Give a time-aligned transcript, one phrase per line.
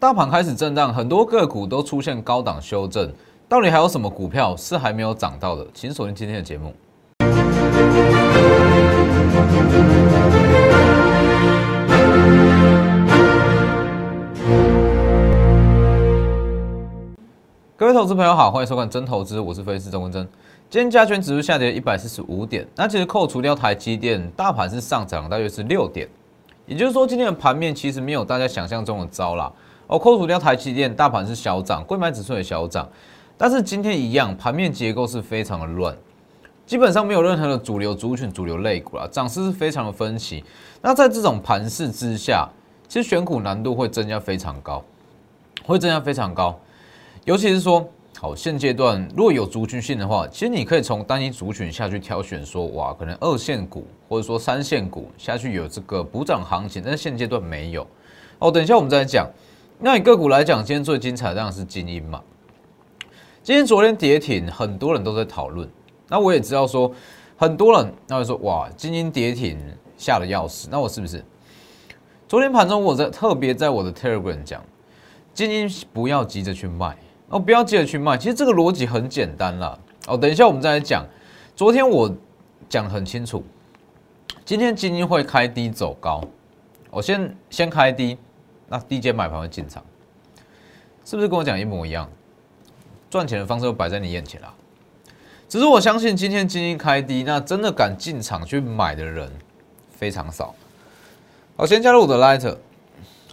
[0.00, 3.12] 大盘开始震荡，很多个股都出现高档修正，
[3.48, 5.66] 到底还有什么股票是还没有涨到的？
[5.74, 6.72] 请锁定今天的节目。
[17.76, 20.22] 各位投资朋友好，欢迎收看真投资，我是分析师钟文真。
[20.70, 26.08] 今天加权指数下跌一百四十五点，那其实扣除掉台积电，大盘是上涨大约是六点，
[26.66, 29.52] 也就是说今天的盘面其实没有大家想象中的糟啦。
[29.88, 32.86] 哦，扣除掉台积电，大盘是小涨，贵买指数也小涨，
[33.38, 35.96] 但是今天一样，盘面结构是非常的乱，
[36.66, 40.44] 基本上没有任何的主流族群、主流类股啦，涨势是非常的分歧。
[40.82, 42.46] 那在这种盘势之下，
[42.86, 44.84] 其实选股难度会增加非常高，
[45.64, 46.60] 会增加非常高，
[47.24, 57.86] 尤其是说，好现阶段如果有族群性的话，其实你可以从单一族群下去挑选，说哇，可能二线股或者说三线股下去有这个补涨行情，但是现阶段没有。
[58.38, 59.26] 哦，等一下我们再讲。
[59.80, 62.20] 那以个股来讲，今天最精彩当然是精英嘛。
[63.44, 65.68] 今天昨天跌停，很多人都在讨论。
[66.08, 66.90] 那我也知道说，
[67.36, 69.56] 很多人那会说哇，精英跌停
[69.96, 70.68] 吓得要死。
[70.68, 71.24] 那我是不是？
[72.26, 74.60] 昨天盘中我在特别在我的 Telegram 讲，
[75.32, 76.96] 精英不要急着去卖
[77.28, 78.18] 哦，不要急着去卖。
[78.18, 79.78] 其实这个逻辑很简单啦。
[80.08, 81.06] 哦，等一下我们再来讲。
[81.54, 82.12] 昨天我
[82.68, 83.44] 讲得很清楚，
[84.44, 86.20] 今天精英会开低走高。
[86.90, 88.18] 我先先开低。
[88.68, 89.82] 那低阶买盘会进场，
[91.04, 92.08] 是不是跟我讲一模一样？
[93.10, 94.52] 赚钱的方式都摆在你眼前啦。
[95.48, 99.32] 只是我相信今天精英开低，那真的敢进场去买的人
[99.90, 100.54] 非常少。
[101.56, 102.58] 好，先加入我的 Lighter，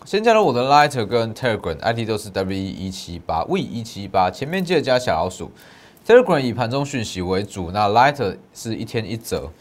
[0.06, 5.52] 先加入我的 Lighter 跟 Telegram，ID 都是 W 一七八 V 一七八，前面记得加小老鼠。
[6.08, 9.52] Telegram 以盘中讯息为主，那 Lighter 是一天一折。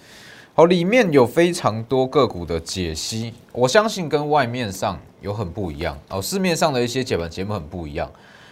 [0.55, 6.21] 好，里面有非常多个股的解析，我相信跟外面上有很不一样哦。
[6.21, 8.09] 市面上的一些解盘节目很不一样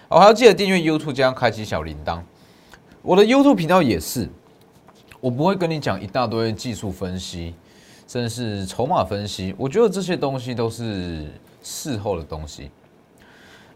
[0.08, 2.20] 哦，还要记得订阅 YouTube，加上开启小铃铛。
[3.02, 4.26] 我的 YouTube 频道也是，
[5.20, 7.54] 我不会跟你讲一大堆技术分析，
[8.08, 9.54] 甚至是筹码分析。
[9.58, 11.26] 我觉得这些东西都是
[11.62, 12.70] 事后的东西。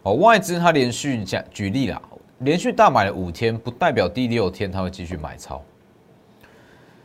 [0.02, 2.00] 哦，外资它连续讲举例啦，
[2.38, 5.62] 连续大买了五天，不代表第六天它会继续买超。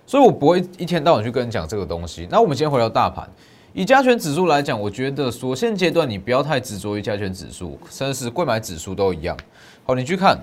[0.05, 2.27] 所以我不会一天到晚去跟你讲这个东西。
[2.29, 3.29] 那我们先回到大盘，
[3.73, 9.37] 以加权指数来讲，我觉得所现阶段你不要太执着于加权指数，甚至是贵买指数都一样。
[9.85, 10.37] 好，你去看，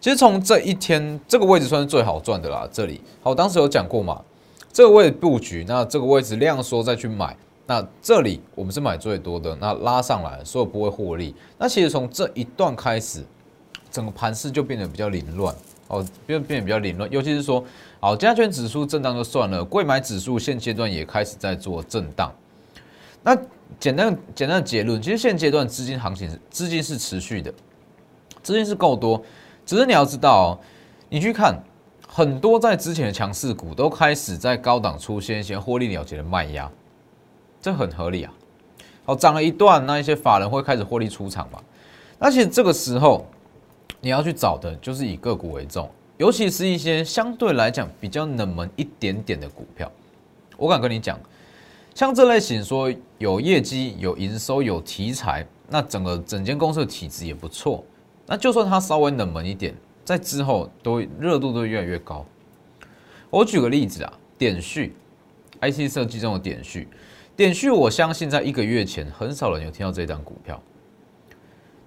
[0.00, 2.68] 其实从这一天这个位置算是最好赚的啦。
[2.70, 4.20] 这里好，当时有讲过嘛，
[4.72, 7.34] 这个位置布局，那这个位置量缩再去买，
[7.66, 11.34] 那这里我们是买最多的，那拉上来所以不会获利。
[11.58, 13.24] 那其实从这一段开始，
[13.90, 15.54] 整个盘势就变得比较凌乱。
[15.92, 17.62] 哦，变变得比较凌乱，尤其是说，
[18.00, 22.32] 好，加权指数震荡就算了，贵买指数现阶段也开始在做震荡。
[23.22, 23.36] 那
[23.78, 27.52] 简单简单的结论，其实现阶段资金行情是资金是持续的，
[28.42, 29.22] 资金是够多，
[29.66, 30.58] 只是你要知道哦，
[31.10, 31.62] 你去看
[32.08, 36.70] 很多在之前的强势股都开始在高档出现一些获利了结的卖压，
[37.60, 38.32] 这很合理啊。
[39.04, 41.60] 好，涨了一段，那一些法人会开始获利出场嘛？
[42.18, 43.26] 那其实这个时候。
[44.04, 49.90] 你要去找的就是以个股为重，尤其是一些相对来讲比较冷门一点点的股票。
[50.56, 51.16] 我敢跟你讲，
[51.94, 57.84] 像这类型说有业绩、有营收、有题材，那整个整间公司的体质也不错。
[58.26, 59.72] 那就算它稍微冷门一点，
[60.04, 62.26] 在之后都热度都越来越高。
[63.30, 64.96] 我举个例子啊，点序
[65.60, 66.88] ，IC 设计中的点序，
[67.36, 70.60] 点序，我相信在一个月前很少人有听到这张股票。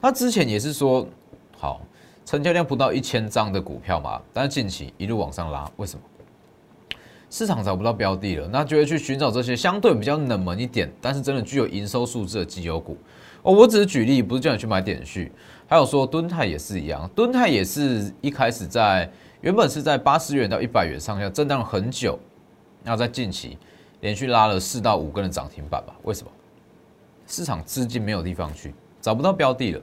[0.02, 1.06] 他之前也是说
[1.58, 1.82] 好。
[2.26, 6.02] 成交量不到一千张的股票嘛，但是近期一路往上拉，为什么？
[7.30, 12.98] 市场找不到标的了，那就会去寻找这些相对比较冷门一点，但是真的具有营收数字的绩优股。
[13.44, 15.32] 哦，我只是举例，不是叫你去买点序。
[15.68, 19.10] 还有说敦泰也是一样，敦泰也是一开始在
[19.42, 22.18] 原本是在八十元到一百元上下震荡了很久，
[22.84, 23.58] 那在近期
[24.02, 25.94] 连续拉了四到五根的涨停板吧？
[26.04, 26.32] 为什么？
[27.28, 29.82] 市场资金没有地方去，找不到标的了。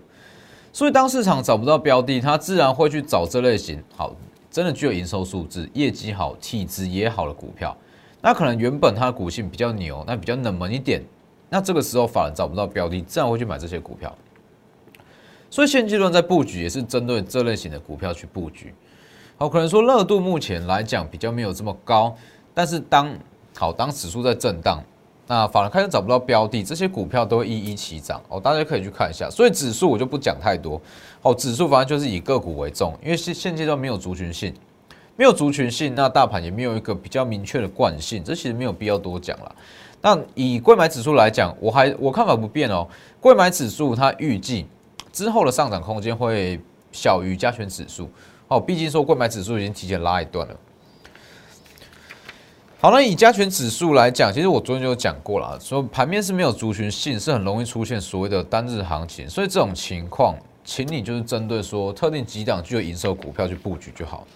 [0.73, 4.17] 所以，当市场找不到标的，它自然会去找这类型好、
[4.51, 7.77] 真的具有营收数字、业绩好、体质也好的股票。
[8.23, 11.03] 那可能原本它的股性比较牛，那比较冷门一点。
[11.51, 14.17] 那这个时候，法人找不到标的，自然会去买这些股票。
[15.51, 18.73] 所以，现阶段在布局也是针对这类型的股票去布局。
[19.37, 22.17] 好，可能说热度目前来讲比较没有这么高，
[22.55, 23.15] 但是当
[23.55, 24.83] 好当指数在震荡。
[25.27, 29.31] 那反而开始找不到标的，这些股票都会一一齐涨哦，大家可以去看一下。
[29.31, 30.81] 所以指数我就不讲太多
[31.23, 34.53] 哦，指数反正就是以个股为重，因为现现阶段没有族群性，
[35.17, 39.55] 没有族群性，那大盘也没有一个比较明确的惯性，这其实没有必要多讲了。
[40.03, 42.87] 那以贵买指数来讲，我还我看法不变哦。
[43.21, 44.67] 贵买指数它预计
[45.13, 46.61] 之后的上涨空间会
[46.91, 48.09] 小于加权指数
[48.49, 50.55] 哦，毕竟说贵买指数已经提前拉一段了。
[52.83, 60.35] 好，那以加权指数来讲，其实我昨天就讲过了，说盘面是没有族群性，是很容易出现所谓的单日行情，所以这种情况，
[60.65, 64.27] 请你就是针对说特定几档具有营收股票去布局就好。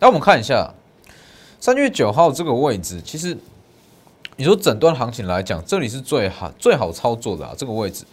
[0.00, 0.68] 那我们看一下
[1.60, 3.38] 三月九号这个位置，其实
[4.34, 8.04] 你说整段行情来讲，这里是最好最好操作的啊，这个位置。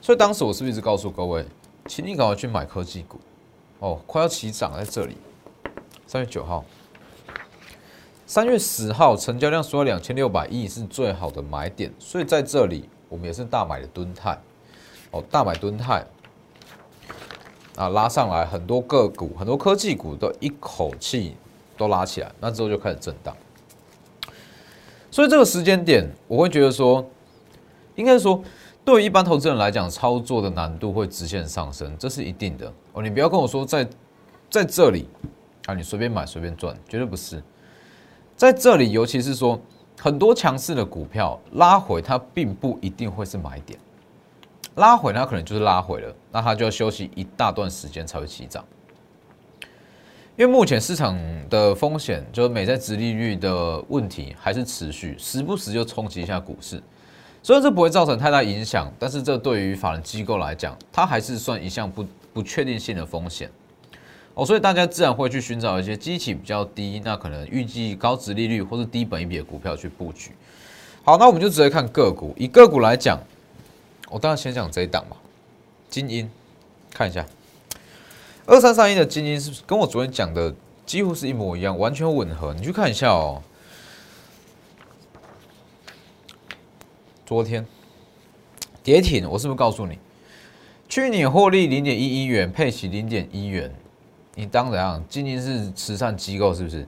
[0.00, 1.44] 所以当时我是不是一直告诉各位，
[1.86, 3.20] 请你赶快去买科技股
[3.80, 5.14] 哦，快要起涨在这里。
[6.06, 6.64] 三月九号。
[8.28, 14.36] 三月十号成交量说两千六百亿是最好的买点，所以在这里我们也是大买的吨泰，
[15.12, 16.04] 哦，大买吨泰，
[17.76, 21.36] 啊，拉上来很多个股，很多科技股都一口气
[21.78, 23.34] 都拉起来，那之后就开始震荡。
[25.08, 27.08] 所以这个时间点，我会觉得说，
[27.94, 28.42] 应该说
[28.84, 33.00] 对于一般投资人来讲，操作的难度会直线上升，这是一定的哦。
[33.00, 33.88] 你不要跟我说在
[34.50, 35.08] 在这里
[35.66, 37.40] 啊，你随便买随便赚，绝对不是。
[38.36, 39.58] 在这里，尤其是说
[39.98, 43.78] 很多强势的股票拉回，它并不一定会是买点。
[44.74, 48.62] 拉回它可能就是拉回了，那它就要休息一大段时间才会起涨。
[50.36, 51.18] 因为目前市场
[51.48, 56.82] 的风险，就是美债殖利率的问题还是持续，时不时就冲击一下股市。
[57.42, 62.04] 虽然这不会造成太大影响，但是这对于法人机构来讲，它还是算一项不
[62.34, 63.50] 不确定性的风险。
[64.36, 70.30] 哦，所以大家自然会去寻找一些基期比较低，那可能预计高值利率或是低本一比的股票去布局。
[71.02, 72.34] 好，那我们就直接看个股。
[72.36, 73.18] 以个股来讲，
[74.10, 75.16] 我当然先讲这一档吧，
[75.88, 76.30] 精英，
[76.90, 77.24] 看一下，
[78.44, 80.54] 二三三一的精英是跟我昨天讲的
[80.84, 82.52] 几乎是一模一样，完全吻合。
[82.52, 83.42] 你去看一下哦，
[87.24, 87.66] 昨天
[88.82, 89.98] 跌停，我是不是告诉你，
[90.90, 93.74] 去年获利零点一一元，配息零点一元？
[94.38, 95.02] 你当怎样？
[95.08, 96.86] 今天是慈善机构是不是？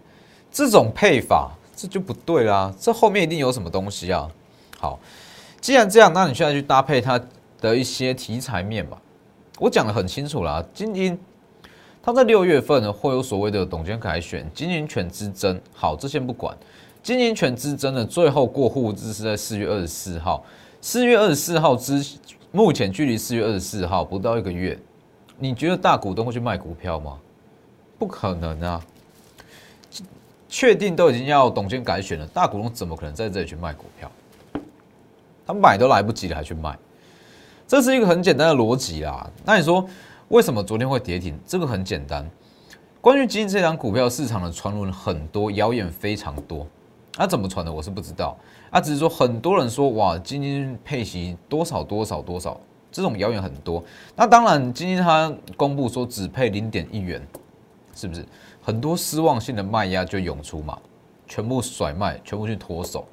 [0.53, 4.29] 这种配法这就不对啦，这后面一定有什么东西啊！
[4.79, 4.99] 好，
[5.59, 7.19] 既然这样，那你现在去搭配它
[7.59, 9.01] 的一些题材面吧。
[9.59, 11.19] 我讲的很清楚啦，今天
[12.03, 15.59] 它在六月份呢会有所谓的董监改选，经营权之争。
[15.73, 16.55] 好，这先不管，
[17.03, 20.45] 经营权之争的最后过户日是在四月二十四号。
[20.83, 22.05] 四月二十四号之
[22.53, 24.79] 目前距离四月二十四号不到一个月，
[25.39, 27.19] 你觉得大股东会去卖股票吗？
[27.99, 28.81] 不可能啊！
[30.49, 34.11] 确定都已经要董监改选了，大股东怎么可能在这里去卖股票？
[35.47, 36.79] 他买都来不及了，还去卖？
[37.67, 39.31] 这是一个很简单的逻辑啦。
[39.45, 39.87] 那你说
[40.29, 41.39] 为什么昨天会跌停？
[41.47, 42.27] 这个很简单，
[43.01, 46.67] 关于基金这张股票市场的传闻很多，谣言非常多。
[47.19, 47.71] 那怎么传的？
[47.71, 48.35] 我是不知道。
[48.71, 52.59] 啊，只是说很多人说哇，基金配息多少多少多少，
[52.91, 53.85] 这种谣言很多。
[54.17, 57.21] 那当然，今天他公布说只配零点一元。
[57.99, 58.25] 是不是
[58.63, 60.79] 很多失望性的卖压就涌出嘛？
[61.27, 63.05] 全部甩卖，全部去脱手。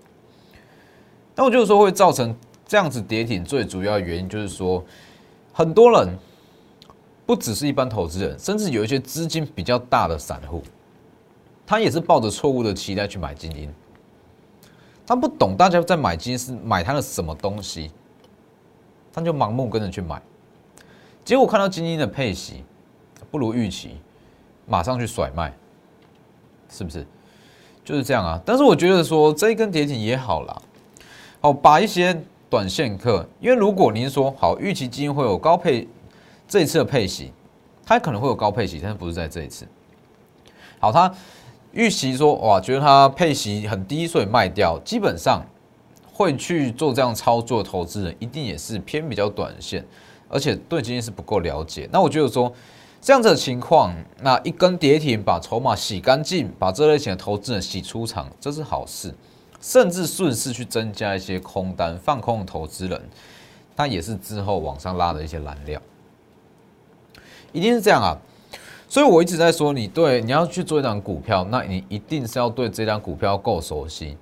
[1.33, 2.35] 那我就是说会造成
[2.67, 4.83] 这样子跌停，最主要的原因就是说，
[5.51, 6.15] 很多人
[7.25, 10.61] 不只是一般投资人，甚至有一些资金比较大的散户，
[11.65, 13.73] 他也是抱着错误的期待去买基金。
[15.03, 17.89] 他不懂大家在买基金是买他的什么东西，
[19.11, 20.21] 他就盲目跟着去买，
[21.23, 22.63] 结果看到基金的配息
[23.31, 23.97] 不如预期。
[24.67, 25.53] 马上去甩卖，
[26.69, 27.05] 是不是？
[27.83, 28.41] 就是这样啊。
[28.43, 30.61] 但是我觉得说这一根跌停也好啦，
[31.39, 32.19] 好把一些
[32.49, 35.87] 短线客，因为如果您说好预期基金会有高配，
[36.47, 37.31] 这一次的配息，
[37.85, 39.67] 它可能会有高配息，但是不是在这一次。
[40.79, 41.13] 好，他
[41.71, 44.79] 预期说哇，觉得它配息很低，所以卖掉。
[44.83, 45.45] 基本上
[46.11, 49.85] 会去做这样操作投资人，一定也是偏比较短线，
[50.27, 51.87] 而且对基金是不够了解。
[51.91, 52.51] 那我觉得说。
[53.05, 53.93] 这样子的情况，
[54.23, 59.13] 那一根跌停把筹码洗干净，把这类型的投资人洗出场，这是好事。
[59.61, 62.99] 甚至顺势去增加一些空单放空的投资人，
[63.75, 65.79] 他也是之后往上拉的一些燃料。
[67.53, 68.17] 一定是这样啊！
[68.89, 74.17] 所以我一直在说，你对你要去做一档股票，那你一定是要对这张股票够熟悉，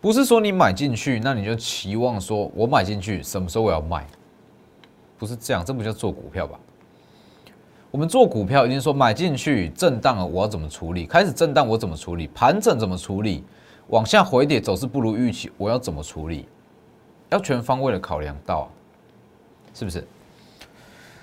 [0.00, 4.06] 不是说你买进去，那你就期望说我买进去什么时候我要卖，
[5.18, 6.58] 不是这样，这不叫做股票吧？
[7.96, 11.06] 我们做股票，一定说买进去震荡了，我要怎么处理？
[11.06, 12.26] 开始震荡我怎么处理？
[12.34, 13.42] 盘整怎么处理？
[13.86, 16.46] 往下回跌走势不如预期，我要怎么处理？
[17.30, 18.68] 要全方位的考量到，
[19.72, 20.06] 是不是？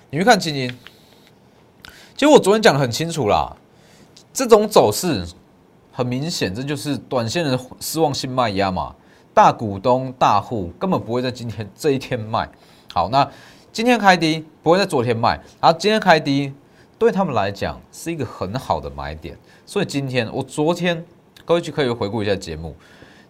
[0.09, 0.67] 你去看基金，
[2.15, 3.55] 其实我昨天讲的很清楚啦，
[4.33, 5.23] 这种走势
[5.91, 8.95] 很明显，这就是短线的失望性卖压嘛。
[9.31, 12.49] 大股东大户根本不会在今天这一天卖。
[12.91, 13.29] 好，那
[13.71, 16.51] 今天开低不会在昨天卖，然后今天开低
[17.03, 19.37] 对他们来讲是一个很好的买点。
[19.65, 21.03] 所以今天我昨天
[21.45, 22.75] 各位去可以回顾一下节目，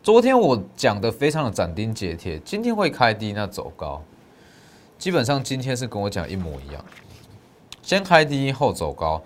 [0.01, 4.01] 昨天我讲的非常的斩钉截铁，今天会开低那走高，
[4.97, 6.83] 基本上今天是跟我讲一模一样，
[7.81, 9.21] 先开低后走高，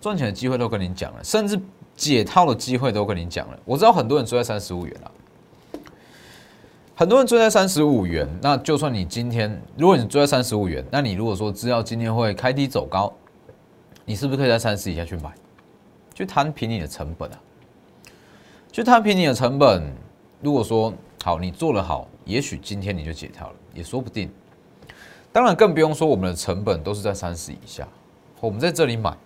[0.00, 1.58] 赚钱的机会都跟你讲了，甚至
[1.96, 3.58] 解套的机会都跟你讲了。
[3.64, 5.10] 我知道很多人追在三十五元了，
[6.94, 13.12] 很多人追在三十五元，那就算你今天如果你追在三十五元，那你如果说知道今天会开低走高，
[14.10, 15.32] 你是不是可以在三十以下去买？
[16.12, 17.38] 去摊平你的成本啊！
[18.72, 19.94] 去摊平你的成本。
[20.40, 24.28] 如果说好，你做得好，也许今天你就解套了，也说不定。
[25.30, 27.86] 当然，更不用说我们的成本都是在三十以下。
[28.40, 29.16] 我们在这里买，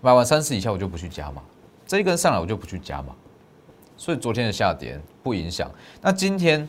[0.00, 1.40] 买完三十以下我就不去加码，
[1.86, 3.14] 这一根上来我就不去加码。
[3.96, 5.70] 所以昨天的下跌不影响。
[6.02, 6.68] 那今天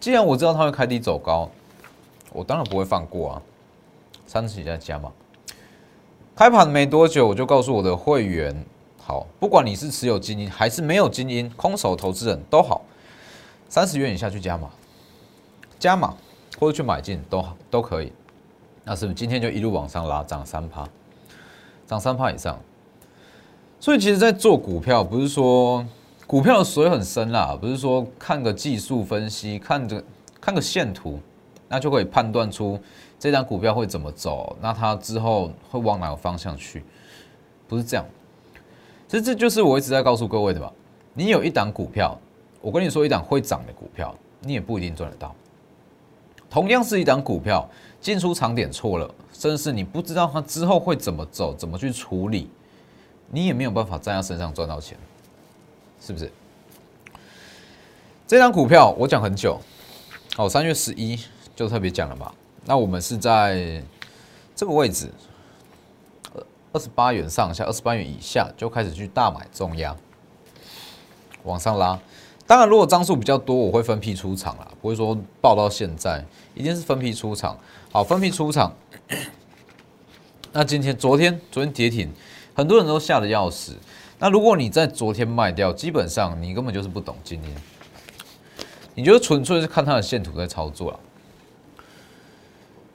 [0.00, 1.48] 既然我知道它会开低走高，
[2.32, 3.42] 我当然不会放过啊，
[4.26, 5.12] 三十以下加码。
[6.40, 8.64] 开盘没多久，我就告诉我的会员。
[8.96, 12.80] 好，不管你是持有精英还是没有精英，空手投资人都好，
[13.68, 14.70] 三十元以下去加码，
[15.78, 16.14] 加码
[16.58, 18.10] 或者去买进都好，都可以。
[18.84, 20.88] 那是不是今天就一路往上拉，涨三趴，
[21.86, 22.58] 涨三趴以上？
[23.78, 25.86] 所以其实，在做股票，不是说
[26.26, 30.02] 股票的水很深啦，不是说看个技术分析，看着
[30.40, 31.20] 看个线图，
[31.72, 32.76] 那就可以判断出
[33.16, 36.82] 这张股票会怎么走，那它之后会往哪个方向去？
[37.68, 38.04] 不是这样。
[39.06, 40.72] 其实这就是我一直在告诉各位的吧。
[41.14, 42.18] 你有一档股票，
[42.60, 45.32] 我跟你说一档会涨的股票，你也不一定赚得到。
[46.50, 47.68] 同样是一档股票，
[48.00, 52.50] 进出场点错了，甚至是你不知道它之后会怎么走，怎么去处理，
[53.28, 54.98] 你也没有办法在它身上赚到钱，
[56.00, 56.32] 是不是？
[58.26, 59.60] 这张股票我讲很久，
[60.36, 61.18] 哦，三月十一
[61.60, 62.34] 就特别讲了吧。
[62.64, 63.84] 那我们是在
[64.56, 65.10] 这个位置。
[66.72, 69.94] 二十八元上下，二十八元以下就开始去大买重压，
[71.42, 72.00] 往上拉。
[72.46, 76.24] 当然，如果张数比较多，我会分批出场啦，不会说爆到现在，
[76.54, 77.58] 一定是分批出场。
[77.92, 78.72] 好，分批出场。
[80.52, 82.10] 那今天、昨天、昨天跌停，
[82.54, 83.76] 很多人都吓得要死。
[84.18, 87.52] 那如果你在昨天卖掉，基本上你根本就是不懂今天，
[88.94, 91.00] 你就纯粹是看它的线图在操作了。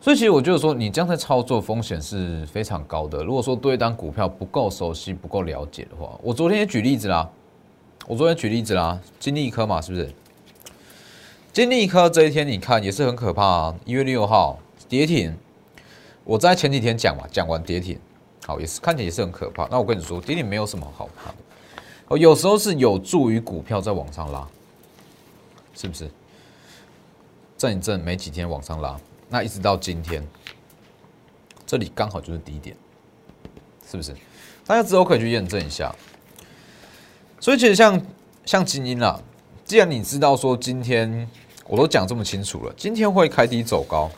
[0.06, 3.24] 所以其实我就是说，你这样在操作风险是非常高的。
[3.24, 7.28] 如果说对一单股票不够熟悉、不够了解的话，我昨天也举例子啦，
[8.06, 10.14] 我昨天举例子啦，金利科嘛，是不是？
[11.52, 15.36] 金利科这一天你看也是很可怕啊，一月六号跌停，
[16.24, 17.98] 我在前几天讲嘛，讲完跌停，
[18.46, 19.68] 好也是看起来也是很可怕。
[19.72, 21.38] 那我跟你说，跌停没有什么好怕的，
[22.10, 24.48] 哦，有时候是有助于股票在往上拉，
[25.74, 26.08] 是不是？
[27.58, 28.96] 震一震，没几天往上拉。
[29.28, 30.26] 那一直到今天，
[31.66, 32.76] 这里刚好就是低点，
[33.90, 34.16] 是不是？
[34.66, 35.94] 大家之后可以去验证一下。
[37.40, 38.02] 所以其实像
[38.46, 39.20] 像精英啊，
[39.66, 41.28] 既然你知道说今天
[41.68, 44.10] 我都讲这么清楚了，今天会开低走高，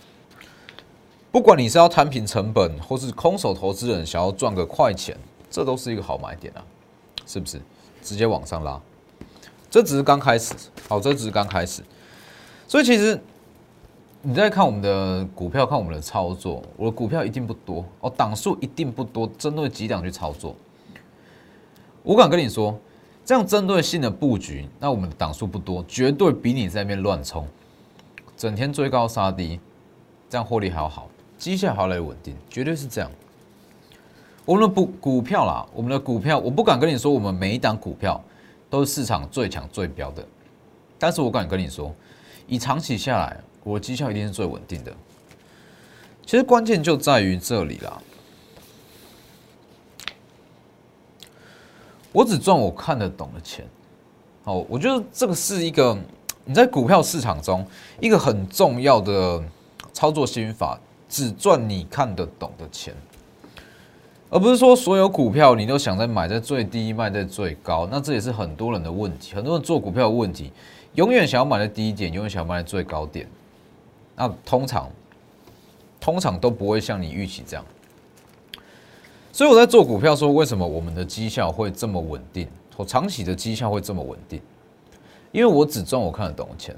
[1.31, 5.17] 不管你是要摊平成本，或是空手投资人想要赚个快钱，
[5.49, 6.63] 这都是一个好买点啊，
[7.25, 7.61] 是不是？
[8.03, 8.79] 直接往上拉，
[9.71, 10.53] 这只是刚开始，
[10.89, 11.81] 好，这只是刚开始，
[12.67, 13.17] 所以其实。
[14.29, 20.53] 你在看我们的股票，看我们的操作，我的股票一定不多哦，档数一定不多，针对几档去操作。
[22.03, 22.77] 我敢跟你说，
[23.23, 27.47] 这样针对性的布局，那我们的档数不多，绝对比你在那边乱冲，
[28.35, 29.61] 整天追高杀低，
[30.29, 31.07] 这样获利还要好，
[31.37, 33.09] 绩效还要来稳定，绝对是这样。
[34.43, 38.21] 我们的股股票啦，我们的股票，我不敢跟你说，我们每一档股票
[38.69, 40.27] 都是市场最强最标的，
[40.99, 41.95] 但是我敢跟你说，
[42.45, 43.41] 以长期下来。
[43.67, 44.93] 我绩效一定是最稳定的。
[46.25, 48.01] 其实关键就在于这里啦。
[52.13, 53.67] 我只赚我看得懂的钱。
[54.43, 55.97] 好，我觉得这个是一个
[56.45, 57.65] 你在股票市场中
[57.99, 59.43] 一个很重要的
[59.91, 62.95] 操作心法，只赚你看得懂的钱，
[64.29, 67.85] 而不是说所有股票你都想在买在最低卖在最高。
[67.91, 70.53] 那这也是很多人的问题，很多人做股票的问题，
[70.95, 73.27] 永远想要买在低点，永远想要买在最高点。
[74.19, 74.89] 那通常，
[75.99, 77.63] 通常都不会像你预期这样，
[79.31, 82.49] 所以我在做股票说，为什么我们的绩效会这么稳定？
[82.75, 84.41] 我长期的绩效会这么稳定，
[85.31, 86.75] 因为我只赚我看得懂的钱。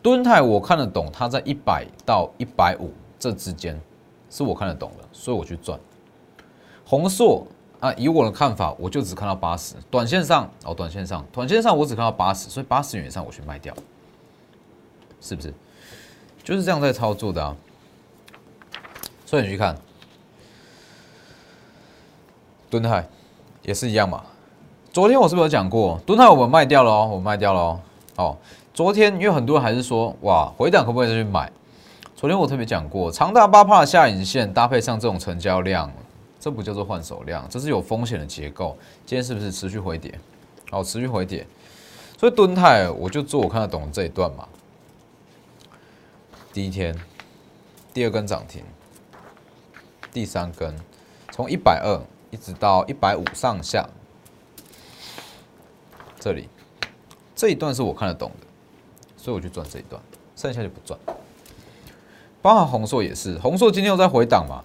[0.00, 3.80] 敦泰我看得懂，它在一百到一百五这之间
[4.30, 5.78] 是我看得懂的，所以我去赚。
[6.84, 7.44] 红硕
[7.80, 13.74] 啊，以我的看法，我就只看到八十，短线上哦，短线上，短线上我只看到八十，所以八十元以上我去卖掉，
[15.20, 15.52] 是不是？
[16.44, 17.56] 就是这样在操作的啊。
[19.24, 19.76] 所以你去看，
[22.68, 23.08] 敦泰
[23.62, 24.22] 也是一样嘛。
[24.92, 27.80] 昨天我是不是有讲过，敦泰我们卖掉了哦，我卖掉了哦。
[28.16, 28.36] 哦，
[28.74, 31.50] 昨天因为很多人还是说，哇，回档可不可以再去买？
[32.14, 35.90] 昨天我特别讲过，长达八帕的下影线搭配上这种成交量，
[36.38, 38.76] 这不叫做换手量，这是有风险的结构。
[39.06, 40.18] 今天是不是持续回跌？
[40.70, 41.46] 好，持续回跌。
[42.18, 44.46] 所以敦泰我就做我看得懂这一段嘛。
[46.52, 46.94] 第一天，
[47.94, 48.62] 第二根涨停，
[50.12, 50.76] 第三根，
[51.30, 51.98] 从一百二
[52.30, 53.88] 一直到一百五上下，
[56.20, 56.50] 这里
[57.34, 58.46] 这一段是我看得懂的，
[59.16, 60.00] 所以我去赚这一段，
[60.36, 61.00] 剩下就不赚。
[62.42, 64.62] 包含红硕也是，红硕今天又在回档嘛。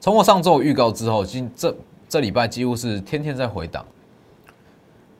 [0.00, 1.76] 从我上周预告之后，今这
[2.08, 3.86] 这礼拜几乎是天天在回档。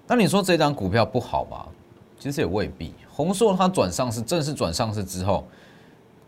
[0.08, 1.66] 那你说这张股票不好吗？
[2.18, 2.92] 其实也未必。
[3.16, 5.46] 红硕它转上市，正式转上市之后，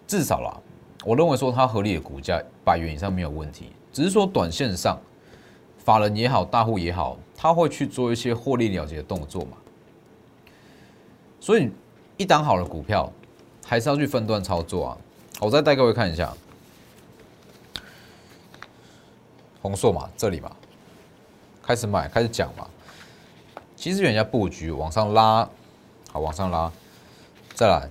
[0.06, 0.56] 至少啦，
[1.04, 3.72] 我认为说它合理的股价百元以上没有问题。
[3.92, 4.96] 只是说短线上，
[5.78, 9.56] 法人也好，大户也好，他会去做一些获利了结的动作嘛。
[11.40, 11.72] 所以
[12.16, 13.12] 一档好的股票，
[13.64, 14.98] 还是要去分段操作啊。
[15.40, 16.32] 我再带各位看一下，
[19.60, 20.54] 红硕嘛，这里嘛，
[21.64, 22.68] 开始买，开始讲嘛。
[23.74, 25.48] 其实人家布局往上拉。
[26.18, 26.70] 往上拉，
[27.54, 27.88] 再来，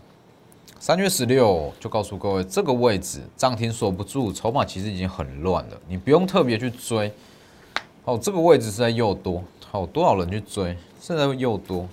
[0.79, 7.12] 三月十六就告诉各位，这个位置涨停锁不住，筹码其实已经很乱了，你不用特别去追。
[8.03, 10.77] 哦，这个位置是在诱多，好，多少人去追？
[11.00, 11.88] 现在诱多。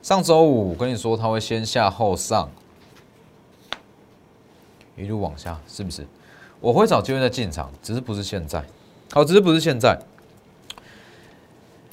[0.00, 2.50] 上周五跟你说，它会先下后上，
[4.96, 6.06] 一路往下，是不是？
[6.60, 8.64] 我会找机会再进场，只是不是现在。
[9.12, 9.98] 好，只是不是现在。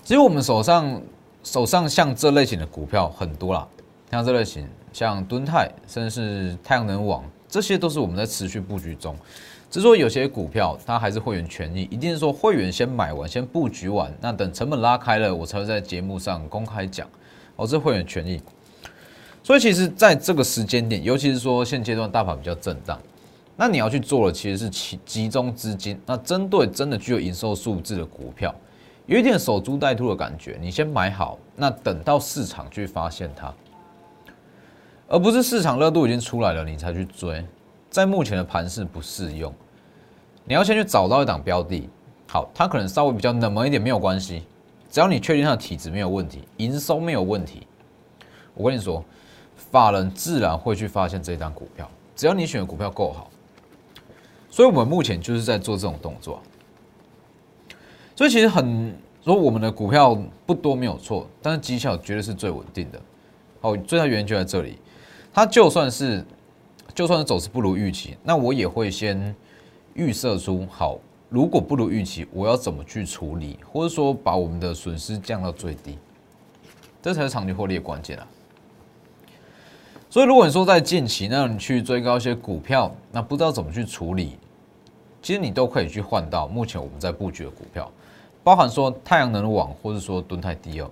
[0.03, 1.01] 其实我们手上。
[1.45, 3.65] 手上像这类型的股票很多啦，
[4.09, 9.15] 像这类型，像敦泰，甚至是太阳能网，这些都是我们在持续布局中。
[9.69, 17.07] 只是说有些股票它还是会员权益，一定是说会员先买完，先布局完，那等成本拉开了，我才会在节目上公开讲。
[17.57, 18.41] 哦，这会员权益。
[19.43, 22.99] 所以其实在这个时间点，尤其是说现阶段大盘比较震荡，
[23.55, 28.53] 那你要去做的其实是集集中资金，那针对真的具有营收数字的股票。
[29.07, 33.53] 有一点守株待兔的感觉，你先买好，那等到市场去发现它，
[35.07, 37.45] 而不是市场热度已经出来了你才去追，
[37.89, 39.53] 在目前的盘势不适用。
[40.43, 41.87] 你要先去找到一档标的，
[42.27, 44.43] 好，它可能稍微比较冷门一点没有关系，
[44.89, 47.67] 只要你确定它的体质没有问题，营收没有问题，
[48.55, 49.05] 我跟你说，
[49.55, 53.29] 法人自然会去发现这一档股票，只要你选的股票够好。
[54.49, 56.41] 所以我们目前就是在做这种动作。
[58.15, 63.01] 所以其实很说我们的股票不多没有错，但是绩效绝对是最稳定的。
[63.61, 64.77] 哦，最大原因就在这里，
[65.33, 66.23] 它就算是
[66.93, 69.35] 就算是走势不如预期，那我也会先
[69.95, 70.97] 预设出好，
[71.29, 75.97] 如果不如预期，我要怎么去处理，或者说把我们的损失降到最低，
[77.01, 78.27] 这才是长期获利的关键啊。
[80.09, 84.37] 所以如果你说在近期那你去追高一些股票，那不知道怎么去处理，
[85.21, 87.91] 其实你都可以去换到目前我们在布局的股票。
[88.45, 90.87] 包含说太阳能网，或者说吨泰低哦。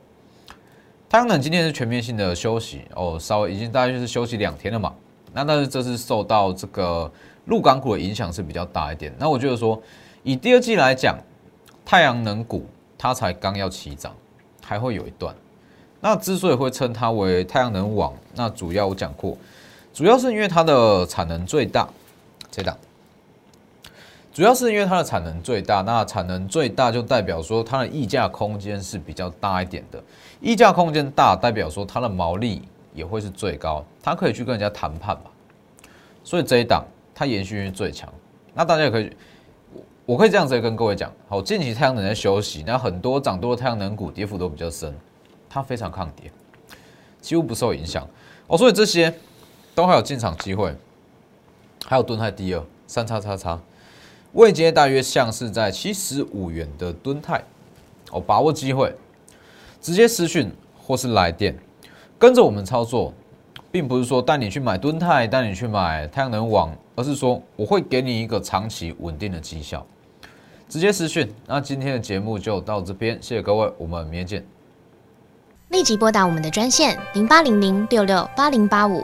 [1.07, 4.91] 太阳能今天是全面性的休息哦，稍微已经大概就是休息两天了嘛。
[5.31, 7.11] 那但是这是受到这个
[7.45, 9.13] 陆港股的影响是比较大一点。
[9.19, 9.79] 那我觉得说，
[10.23, 11.15] 以第二季来讲，
[11.85, 12.65] 太阳能股
[12.97, 14.15] 它才刚要起涨，
[14.65, 15.35] 还会有一段。
[16.01, 19.37] 那之所以会称它为太阳能网，那主要我讲过，
[19.93, 21.87] 主要是因为它的产能最大，
[22.49, 22.75] 这档。
[24.33, 30.03] 主要是因为它的产能最大，那产能最大就代表说它的溢价空间是比较大一点的，
[30.41, 32.63] 溢价空间大代表说它的毛利
[32.95, 35.29] 也会是最高，它可以去跟人家谈判嘛，
[36.23, 38.11] 所以这一档它延续性最强。
[38.55, 39.15] 那大家也可以，
[40.03, 44.91] 我可以这样子跟各位讲，好，近期太阳能在休息，那很多涨多的太阳能股跌幅都比较深，
[45.47, 46.31] 它非常抗跌，
[47.21, 48.07] 几乎不受影响
[48.47, 49.13] 哦，所以这些
[49.75, 50.75] 都还有进场机会，
[51.85, 53.59] 还有吨泰第二三叉叉叉。
[54.33, 57.43] 位阶大约像是在七十五元的吨泰，
[58.11, 58.93] 哦，把握机会，
[59.79, 61.55] 直接私讯或是来电，
[62.17, 63.13] 跟着我们操作，
[63.71, 69.85] 并不是说带你去买吨泰，带你去买太阳能网，而是说我会给你一个长期稳定的绩效。
[70.67, 71.31] 直接私讯。
[71.45, 74.43] 那今天的节目就到这边，谢谢各位，我们明天见。
[75.69, 79.03] 立即拨打我们的专线零八零零六六八零八五。